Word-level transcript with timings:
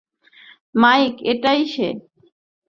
Mic, 0.75 1.15
এটাই 1.31 1.61
সে। 1.73 1.87